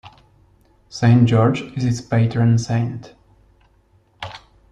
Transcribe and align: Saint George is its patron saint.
Saint 0.89 1.27
George 1.29 1.61
is 1.77 1.85
its 1.85 2.01
patron 2.01 2.57
saint. 2.57 3.13